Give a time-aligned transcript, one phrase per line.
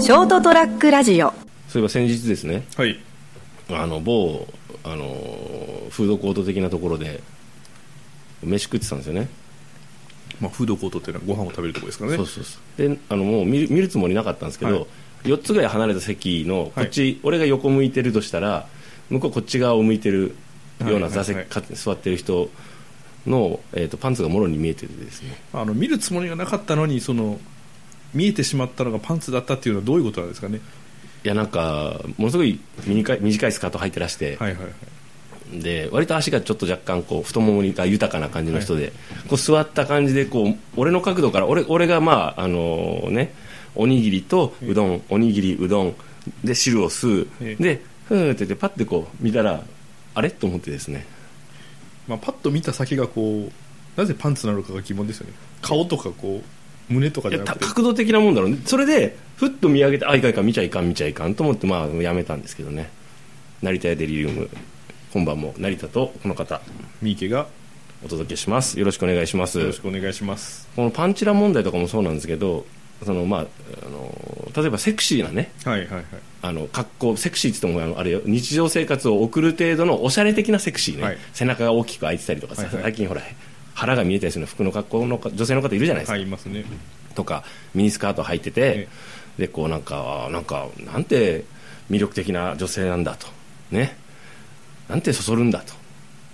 [0.00, 1.32] ショートトラックラジオ。
[1.68, 2.64] そういえば先日ですね。
[2.76, 3.00] はい。
[3.70, 4.46] あの某
[4.84, 5.04] あの
[5.90, 7.20] フードコート的なところで
[8.42, 9.28] 飯食ってたんですよね。
[10.40, 12.16] まあ、フードコートっていうのはご飯を食べるところですからね。
[12.16, 12.88] そうそうそう。
[12.88, 14.86] であのもう見る見るつもりなかったんですけど、はい。
[15.24, 18.68] 4つぐらい離れた席のこっち、俺が横向いてるとしたら
[19.10, 20.36] 向こうこっち側を向いてる
[20.80, 22.50] ような座席、はいはいか座ってる人
[23.26, 25.36] の、えー、とパンツがもろに見えててですね。
[25.52, 27.40] あの見るつもりがなかったのにその
[28.14, 30.60] 見えてしまったのがパンツだったっていうのはどういうことなんですかね？
[31.24, 35.60] いやなんかものすごい短い短いスカート履いてらして、はいはいはい。
[35.60, 38.92] で割と足がちょっと若干こう太ももが豊かな感じの人で、
[39.28, 43.34] こう座った感じでこう俺の角度から俺俺がまああのね
[43.74, 45.94] おにぎりとうどん、おにぎりうどん
[46.44, 47.62] で汁を吸う、ええ。
[47.62, 49.62] でふーって言ってパッてこう見たら
[50.14, 50.30] あれ？
[50.30, 51.06] と思ってですね。
[52.06, 55.32] まあ、パッと見た先がこうなぜパンツなのかが疑問ですよね。
[55.60, 56.57] 顔とかこう
[56.88, 57.58] 胸とかじゃなくて。
[57.60, 58.58] た角度的なもんだろうね。
[58.64, 62.90] それでふっと見上げてあいかんいかん見ちゃいかん見ちゃいかんと思ってまあやめたんですけどね。
[63.62, 64.48] 成田屋デリリウム。
[65.12, 66.60] 今晩も成田とこの方
[67.00, 67.46] 三池が
[68.04, 68.78] お届けします。
[68.78, 69.58] よろしくお願いします。
[69.58, 70.68] よろしくお願いします。
[70.76, 72.66] このパンチラ問題とかもそうなんですけど
[73.04, 73.46] その、まあ、
[73.86, 76.04] あの例えばセクシーなねはいはいはい。
[76.40, 78.20] あの格好セクシーって言ってもあのあれよ。
[78.24, 81.18] 日常生活を送る程度のおしゃれ的なセクシーね、はい。
[81.32, 82.82] 背中が大きく開いてたりとかさ、はいはい。
[82.84, 83.22] 最近ほら
[83.78, 86.64] 腹が見えたりする服の格好の女性の方いるじゃないですか、はいいますね。
[87.14, 88.88] とかミニスカート履いてて、
[89.38, 91.44] でこうなんかなんかなんて
[91.88, 93.28] 魅力的な女性なんだと。
[93.70, 93.96] ね。
[94.88, 95.74] なんてそそるんだと。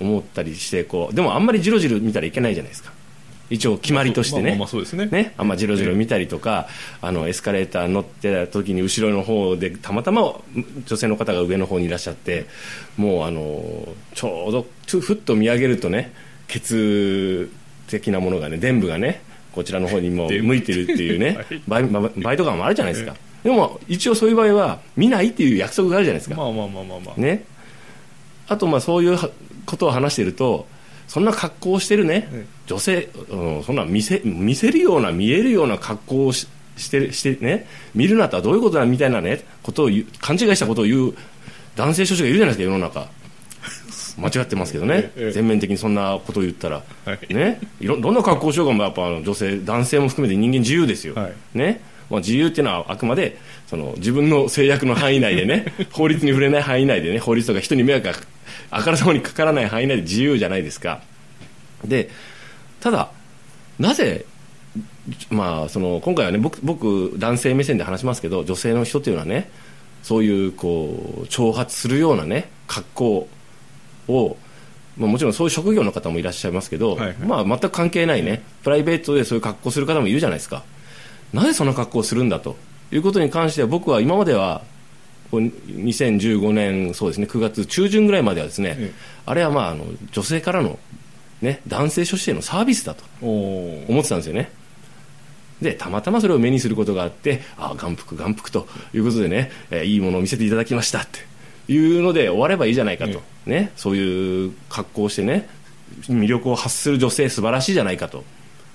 [0.00, 2.92] 思ったりしてこうでもあんまりジロジロ見たらいけないじゃないですか。
[3.50, 5.06] 一応決まりとしてね、まあそうですね。
[5.06, 6.66] ね、あんまじろじろ見たりとか、
[7.02, 10.34] あのエスカレーター乗ってた時に後ろの方でたまたま
[10.86, 12.46] 女性の方が上の方にいらっしゃって
[12.96, 14.66] もうあのちょうど
[15.00, 16.12] ふっと見上げるとね
[16.60, 17.50] 血
[17.88, 21.62] 的なものがね伝部がねこちらの方にも向いてるっていうね はい。
[21.66, 27.44] バイバイバイト感もあるじゃないですか、でも一応そういう場合は見ないっていう約束があるじゃないですか、まあまあまあまあまあ、ね、
[28.48, 29.30] あとまあそういうは
[29.66, 30.66] ことを話していると
[31.08, 32.46] そんな格好をしてるね、ええ。
[32.66, 39.90] 女性、うん、そんな見せ見せるような見えるような格好をししてしてね見るなとはどういうことだみたいなねことを
[40.20, 41.14] 勘違いしたことを言う
[41.76, 43.08] 男性諸子がいるじゃないですか世の中
[44.18, 47.34] 間違ってますけどね、ええ全面的にそんなことを言ったら、はい。
[47.34, 51.32] ね、いろどんな格好をしようがまあやっぱあの女性男性も含めて人間自由ですよ、はい。
[51.54, 51.80] ね。
[52.10, 58.14] まあ、自由っていうのはあくまでその自分の制約の範囲内でね 法律に触れない範囲内でね法律とか人に迷惑が
[58.70, 61.00] あからさまにかからない範囲内で自由じゃないですか。
[61.84, 62.10] で
[62.80, 63.10] ただ
[63.78, 64.26] なぜ
[65.30, 69.50] まあ、その今回はね僕僕男性目線で話しますけど女性の人っていうのはね
[70.02, 73.28] そういうこう挑発するようなね格好
[74.08, 74.36] を、
[74.96, 77.16] まあ、もちろんそういう職業の方もいらっしゃいますけど、はいはい。
[77.18, 80.62] まあ、全く関係ないねプライベートでそういう格好する方もいるじゃないですか。
[81.32, 82.56] なぜそんな格好をするんだと？
[82.92, 84.62] いうことに関しては僕は今までは
[85.30, 88.94] こう2015年そうですね9月中旬ぐらいまではですね、ええ。
[89.26, 90.78] あれはまああの女性からの、
[91.42, 94.52] ね、男性諸子へのサービスだと思ってたんですよね。
[95.60, 101.20] でたまたまそれを目にすることがあってああ眼福眼福ということでね、えーいいものを見せていただきましたって
[101.68, 105.48] いうので終わればいいじゃないかと、ね、そういう格好をしてね
[106.02, 108.24] 魅力を発する女性素晴らしいじゃないかと。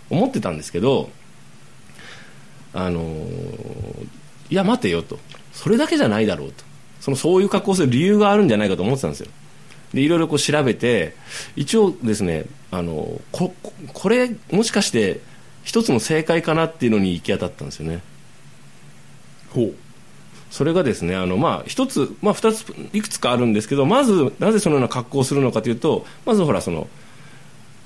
[0.09, 1.09] 思ってたんですけど
[2.73, 3.27] あの
[4.49, 5.19] いや待てよと。
[5.53, 6.63] それだけじゃないだろうと。
[6.99, 9.29] そのそういう格好をする理由があるんじゃないかと思ってたんですよ。
[9.93, 11.15] でいろいろこう調べて
[11.55, 15.19] 一応ですねあのこここれもしかして
[15.63, 18.01] 一つの正解かなっていうのに行き当たったんですよね。
[19.49, 19.75] ほう。
[20.49, 26.87] それがですねあの、まあ、一つ、まあ、二ついくつかあるんですけどまずなぜそのような格好をするのかというとまずほらその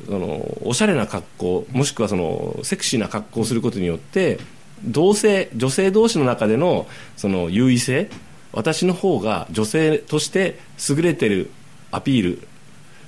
[0.06, 4.40] そのおしゃれな格好もしくはそのセクシーな格好をすることによって
[4.84, 8.10] 同性女性同士の中でのその優位性
[8.52, 10.60] 私の方が女性として
[10.90, 11.50] 優れてる
[11.92, 12.48] アピール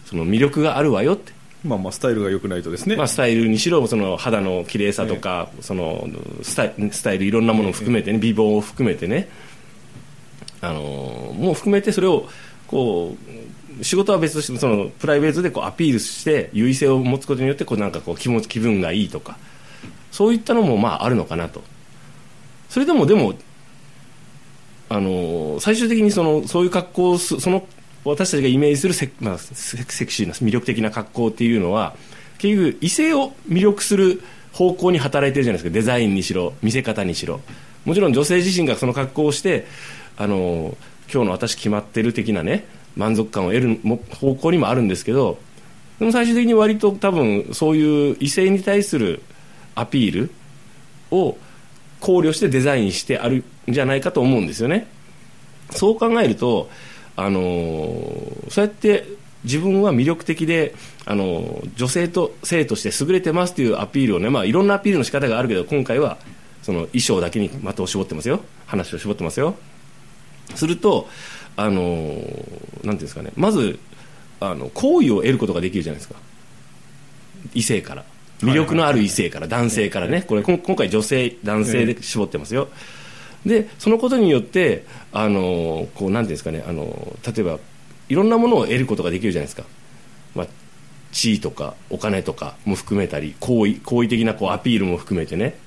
[0.06, 1.34] その魅力があるわよって。
[1.64, 6.08] まあまあスタイルが良くないとですね、まあ、スタイルにしろその肌の綺麗さとか、その
[6.44, 9.30] スタイスタイルいろんなものを含めてね、美貌を含めてね
[10.66, 12.28] あのもう含めてそれを
[12.68, 13.16] こ
[13.80, 19.38] う仕事は別としてそのプライベートでこうアピールして優位性を持つことによってこうなんかこう気持ち気分がいいとか
[20.12, 21.62] そういったのもまああるのかなと。
[22.70, 23.36] それでもでも
[24.90, 27.68] あの最終的にそのそういう格好をすその
[28.04, 31.96] 私たちがイメージするセ,、まあ、セセクシーな魅力的な格好っていうのは
[32.38, 34.22] 結局異性を魅力する
[34.52, 37.42] 方向に働いてるじゃないですかデザインにしろ見せ方にしろ
[37.84, 39.68] もちろん女性自身がその格好をして
[40.18, 40.78] あの
[41.12, 42.66] 今日の私決まってる的なね
[42.96, 43.80] 満足感を得る
[44.20, 45.38] 方向にもあるんですけど
[46.00, 49.22] でも最終的に割と多分そういう異性に対する
[49.76, 50.32] アピール
[51.12, 51.38] を
[52.00, 54.88] 考慮してデザインしてあるんじゃないかと思うんですよね。
[55.72, 56.70] そう考えると、
[57.16, 57.40] あの
[58.50, 59.06] そうやって
[59.44, 60.76] 自分は魅力的で、
[61.06, 66.18] あの女性と性として優れてますというアピールをね、まあ、いろんなアピールの仕方があるけど今回は
[66.62, 68.42] その衣装だけに的を絞ってますよ。
[68.66, 69.56] 話を絞ってますよ。
[70.54, 71.10] すると、
[71.58, 73.32] あのーなんていうんですかね。
[73.36, 73.80] まず
[74.40, 76.16] あの好意を得ることができるじゃないですか。
[77.54, 78.04] 異性から。
[78.42, 80.22] 魅力のある異性から男性からね。
[80.22, 82.68] これ今回女性男性で絞ってますよ、
[83.46, 86.64] でそのことによってあのこうなんていうんですかね。
[86.68, 87.60] あの例えば
[88.10, 89.64] いろんなものを得ることができるじゃないですか、
[90.36, 90.48] まあ、
[91.12, 95.58] 地位とかお金とかも含めたり好意好意的なこうアピールも含めてね。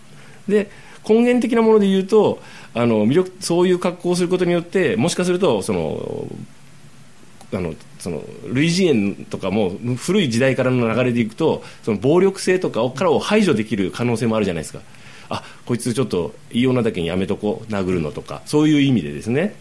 [0.47, 0.71] で
[1.09, 2.41] 根源的なもので言うと
[2.75, 6.27] あの魅力そういう格好をすることによってもしかするとその
[7.53, 14.81] あのその類似縁とかも古い時代からの流れでいくとその暴力性とかをからを排除できる可能性もあるじゃないですか。
[15.31, 19.55] あこいつちょっといい女だけにやめとこう殴るのとかそういう意味でですね。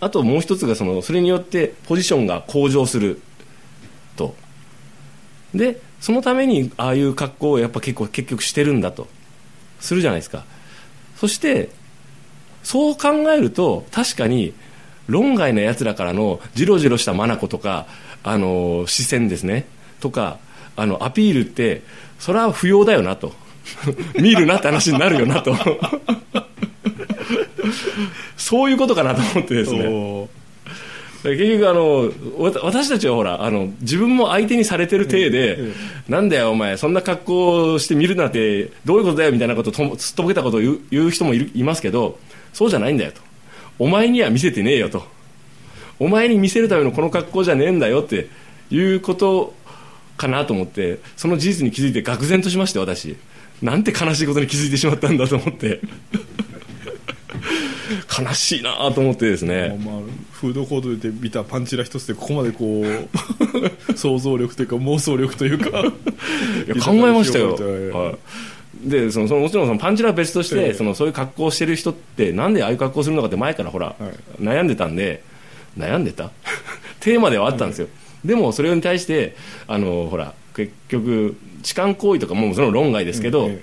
[0.00, 3.20] あともう一つがそのそれによってポジションが向上する
[4.16, 4.34] と。
[5.54, 9.08] でそのためにああいう格好をやっぱ結構結局してるんだと。
[9.80, 10.44] するじゃないですか。
[11.16, 11.70] そして
[12.62, 14.52] そう考えると確かに
[15.08, 17.86] 論外なやつらからのジロジロした眼とか
[18.22, 19.66] あの視線ですね。
[20.00, 20.38] とか
[20.76, 21.82] あのアピールって
[22.18, 23.32] それは不要だよなと。
[24.18, 25.54] 見るなって話になるよなと。
[28.36, 30.28] そういうことかなと思ってですね
[31.22, 32.12] 結局あの
[32.62, 35.58] 私たちはほらあの自分も相手にされてる体で、
[36.08, 42.18] なんだよお前そんな格好をして見るなんてどういうことだよみたいなことをともすっとぼけたことを言う言う人もいるいますけど
[42.52, 43.20] そうじゃないんだよと。
[43.80, 45.04] お前には見せてねえよと。
[45.98, 48.28] お前に見せるためのこの格好じゃねえんだよって
[48.70, 49.54] いうこと
[50.16, 53.16] かなと思ってその事実に気づいて愕然としまして私。
[53.60, 55.80] なんて悲しいことに気づいてしまったんだと思って。
[58.20, 59.76] 悲しいなと思ってですね。
[59.84, 59.94] まあ、
[60.40, 65.82] フードコートで見たパンチラ一つでここまでこう 想像力というか妄想力というか。
[66.84, 67.54] 考えましたよ、
[67.92, 68.12] は
[68.86, 70.74] い、でそのそのもちろんそのパンチラは別として、ええ。
[70.74, 73.94] そのそういう格好をしてる人ってなんでああいう格好をするのかって前からほら、は
[74.40, 74.42] い。
[74.42, 75.24] 悩んでたんで
[75.76, 76.30] 悩んでた？
[77.00, 77.88] テーマではあったんですよ、
[78.24, 79.34] でもそれに対して
[79.66, 83.62] あのほら結局痴漢行為とかもその論外ですけど、え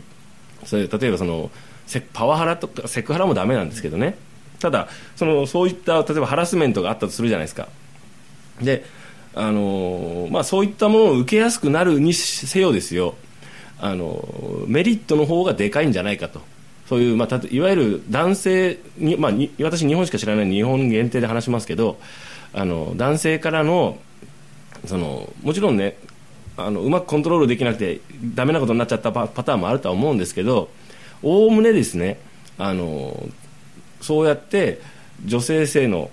[0.66, 1.52] それ例えばその
[1.88, 4.18] セパワハラとかセクハラもダメなんですけどね
[4.60, 7.68] ただそのそういった例えばハラスメントがあったとするじゃないですか。
[8.62, 8.86] で
[9.38, 13.16] あのまあ、そういったものを受けやすくなるにせよですよ。
[13.80, 14.26] あの
[14.68, 16.42] メリットの方がでかいんじゃないかと。
[16.88, 19.32] そういう、まあ、いわゆる男性に、まあ、
[19.64, 21.98] 私、日本しか知らない日本限定で話しますけど
[22.54, 23.98] あの男性からの
[24.86, 25.98] そのもちろんね
[26.58, 28.02] あのうまくコントロールできなくて
[28.36, 30.70] ダメなことになっちゃったパパターンもあるとは思うんですけど
[31.22, 32.20] おおむねですね
[32.58, 33.28] あの
[34.06, 34.80] そうやって
[35.26, 36.12] 女性性の、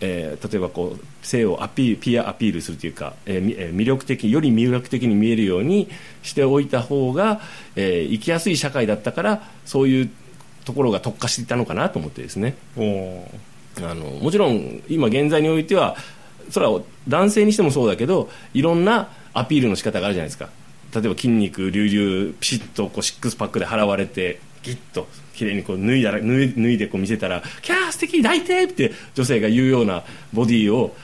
[0.00, 5.88] えー例えばこう性をアピーピアアピールするというか、えー魅力的より魅力的に見えるように
[6.22, 7.40] しておいた方が、
[7.74, 10.10] えー生きやすい社会だったからそういう
[10.64, 12.54] ところが特化していったのかなと思ってですね。
[13.82, 15.96] あのもちろん今現在においては
[16.50, 20.50] それは男性にしてもそうだけどいろんなアピールの仕方があるじゃないですか。
[20.94, 30.94] 例えば筋肉隆々ピシッとこうシックスパックで払われてギッと綺麗にこう脱いだら脱い脱いでこう見せたら「キャー素敵抱いて!」って女性が言うようなボディを、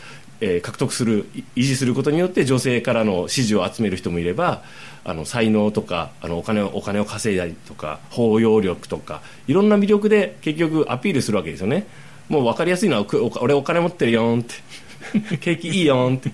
[0.40, 4.62] えー獲得する維持することによって女性からの支持を集める人もいれば
[5.04, 11.86] あの才能とかあのお金をお金を稼いだりとか包容力とかいろんな魅力で結局アピールするわけですよね。
[12.28, 13.06] もう分かりやすいのは
[13.40, 14.54] 俺お金持ってるよんって。
[15.40, 16.30] 景気いいよんって。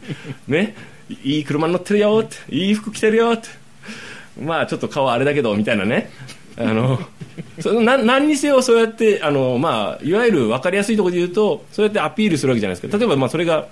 [0.49, 0.75] ね？
[1.23, 2.37] いい車に乗ってるよって。
[2.55, 3.49] いい服着てるよって。
[4.43, 6.11] まあちょっと顔あれだけどみたいなね。
[6.57, 6.99] あの
[7.61, 12.97] そのな何にせよそうやってあの、まあ、いわゆる分かりやすいところで言うとそうやってアピールするわけじゃないですか。
[12.97, 13.67] 例えばまあそれが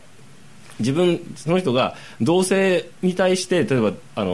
[0.81, 4.33] 自分その人が同性に対して例えばあの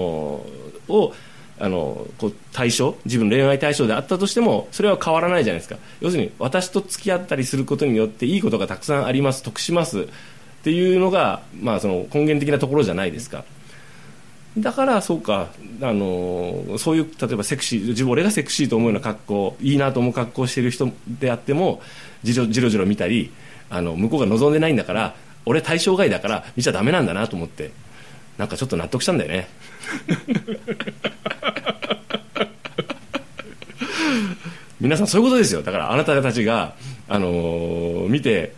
[0.89, 1.13] を
[1.61, 5.77] あのこう対象自分恋愛対象であったとしてもそれは変わらないじゃないですか。
[6.01, 10.05] 要するに私と付き合ったりすることによっていいことがたくさんあります得しますっ
[10.63, 13.45] ていうのが、まあ、その根源的なところじゃないですか。
[14.61, 15.49] だからそうか
[15.83, 21.81] あのそういう例えばセクシー自分俺がセクシーと思うような格好いいなと思う格好をしている人であっても
[22.23, 23.33] じろじろじろ見たり
[23.71, 25.15] あの向こうが望んでないんだから
[25.47, 27.71] 俺対象外だから見ちゃダメなんだなと思って
[28.39, 29.49] なんかちょっと納得したんだよね。
[34.81, 35.63] 皆さんそういうことですよ。
[35.63, 36.75] だからあなたたちが、
[37.09, 38.55] あの見て、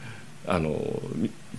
[0.51, 0.77] あの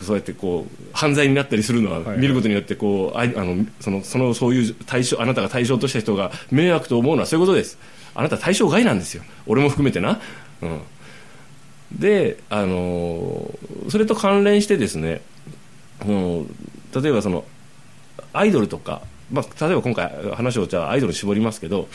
[0.02, 7.80] そうやってこう犯罪になったりするのははい見ることによってこうあいあのそのそのそういう対象あなたが対象とした人が迷惑と思うのはそういうことです。
[8.14, 9.24] あなた対象外なんですよ。
[9.48, 10.20] 俺も含めてな。
[10.62, 10.82] うん、
[11.98, 13.50] であの
[13.90, 15.22] それと関連してですね、
[16.06, 16.48] うん、
[16.94, 17.46] 例えばその
[18.34, 21.88] アイドルとか、まあ、例えば今回話をじゃあアイドルに絞りますけど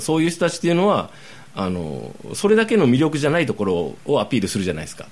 [0.00, 1.10] そういう人たちっていうのは
[1.56, 5.08] あのそれだけの魅力じゃないところをアピールするじゃないですか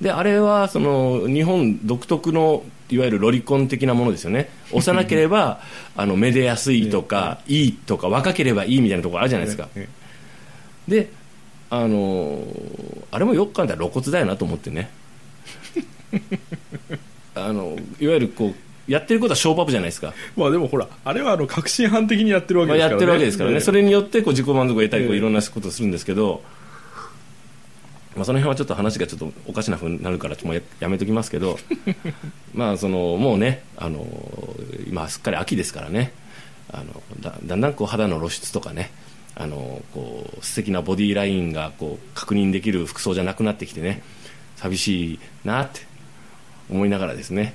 [0.00, 4.50] であれはその日本独特のいわゆるロリコン的なものですよね。
[4.72, 5.60] 幼ければ
[5.96, 9.88] あのめでやすいとか、いいとか若ければいいみたいなところあるじゃないですか、え
[10.86, 11.10] で
[11.68, 12.44] あの
[13.10, 14.90] あれもよく考えたら露骨だよなと思ってね。
[17.34, 22.96] あのいわゆるこうやってることはショーパブじゃないですか、まあでもほらあれはあの革新犯的にやってるわけまあ、ですから、ね。
[22.96, 26.42] やってるわけですからね、それによってこう自己満足を得たりこうええいろんなことをするんですけど、
[28.16, 31.58] まあ、その辺はちょっと話がちょっとおかしなふうになるからちょっともうややめときますけど
[32.54, 34.06] まあそのもうねあの
[34.86, 36.12] 今すっかり秋ですからね
[36.72, 38.90] あのだだんだんこう肌の露出とかね
[39.34, 44.02] あのこう素敵なボディーラインがこう確認できる服装じゃなくなってきてね
[44.56, 45.80] 寂しいなって
[46.70, 47.54] 思いながらですね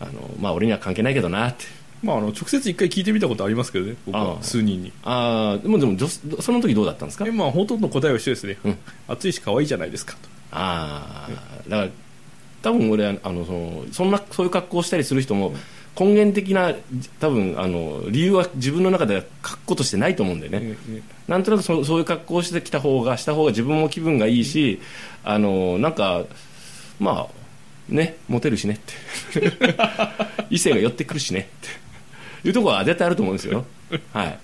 [0.00, 1.64] あのまあ俺には関係ないけどなって
[2.04, 4.92] まあ、あの直接一回聞いてみたことありますけどね僕は数人に。
[5.02, 7.26] ああでもでも女その時どうだったんですか？
[7.26, 10.18] えまあほとんど答えは一緒ですね、うん暑いし可愛いじゃないですかと。
[10.52, 11.88] ああだから
[12.62, 15.52] 多分俺はあのそのそんなそういう格好をしたりする人も
[15.98, 16.74] 根源的な
[17.20, 21.02] 多分あの理由は自分の中では格好としてないと思うんでね、ええ。
[21.28, 24.80] なんとなくそそういう格好をしてきた方がした方が自分も気分がいいし、
[25.24, 26.24] あのなんか
[26.98, 27.34] まあ
[27.88, 29.52] ねモテるしねって。
[30.50, 31.68] 異性が寄ってくるしねって
[32.44, 33.64] いうところは絶対あると思うんですよ。
[34.12, 34.38] はい。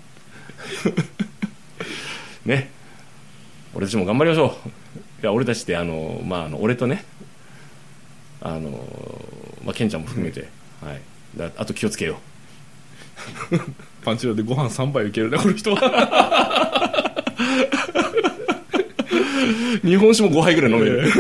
[2.47, 2.71] ね。
[3.75, 4.69] 俺たちも頑張りましょう。
[5.23, 7.05] いや俺たちってあの、まあ、あの俺とね。
[8.41, 8.71] あの、
[9.65, 10.49] まあ、ケンちゃんも含めて、
[10.83, 11.01] はい、
[11.37, 12.19] だあと気をつけよ
[13.53, 13.59] う。
[14.03, 16.97] パンチラでご飯3杯受けるねこの人は。
[19.85, 21.11] 日本酒も5杯ぐらい飲める、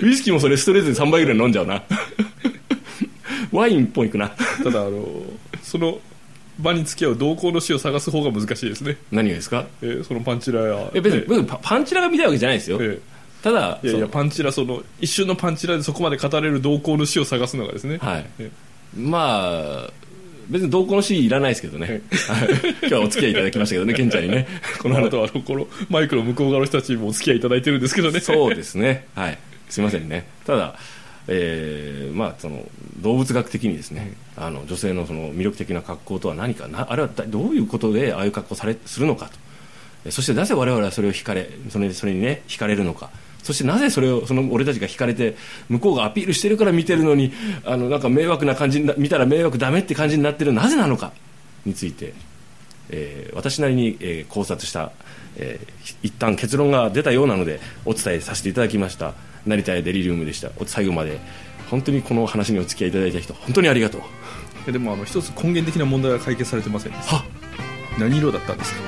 [0.00, 1.82] ウイスキーもそれストレートで3杯ぐらい飲んじゃうな
[3.54, 4.30] ワイン1本いくな。
[4.62, 5.06] ただあの
[5.62, 5.98] その
[6.58, 9.66] 場に付き合う同行の死を探す方が難しいですね、何がですか？
[9.82, 10.90] えーそのパンチラや。
[10.94, 12.98] え別にえ別にパパンチラが見たいわけじゃないですよ、え
[13.42, 18.26] ただいやいやそパンチラその一瞬のパンチラでそこまで語れる同行の死を探すのがですね、はい。
[18.38, 18.50] え
[18.96, 19.92] まあ
[20.48, 22.02] 別に同行のシーンいらないですけどね、はい
[22.82, 24.46] 今日はお付き合いいただきましたけどねケンちゃんにね。
[24.78, 28.20] このあとあのこのマイクの向こう側の人たちにもお付き合いいただいてるんですけどね。
[28.20, 29.06] そうですね。
[29.14, 29.38] はい。
[29.70, 30.26] すいませんね。
[30.46, 30.74] ただ
[31.28, 32.66] えーまあ、その
[33.00, 39.32] 動物学的にですね、あの女性のその魅力的な格好とは何かなあれはだどういうことでああいう格好されするのかと。
[40.06, 43.10] えそしてなぜ我々はそれを惹かれそれそれにね惹かれるのか。
[43.42, 45.36] そしてなぜそれをその俺たちが惹かれて
[45.68, 47.30] 向こうがアピールしてるから見てるのに
[47.66, 51.12] あのなんか迷惑な感じにな見たら迷惑ダメって感じになってるなぜなのか
[51.66, 52.14] について、
[52.88, 54.92] えー私なりに、えー考察した、
[55.36, 59.12] えー一旦結論が出たようなのでお伝えさせていただきました
[59.46, 60.50] 成田屋デリリウムでした。
[60.58, 61.18] お最後まで
[61.70, 64.02] 本当にこの話にお付き合いいただいた人本当にありがとう。
[64.66, 67.16] えでもあの一つ根源的な問題は解決されてませんでした。
[67.16, 67.24] は
[67.98, 68.80] 何色だったんですか？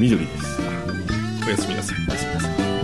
[0.00, 0.60] 緑です。
[1.46, 1.96] おやすみなさい。
[2.08, 2.83] おやすみなさい